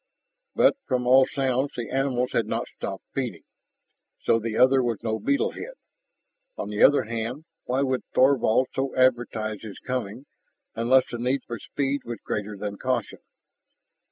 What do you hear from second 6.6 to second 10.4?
the other hand, why would Thorvald so advertise his coming,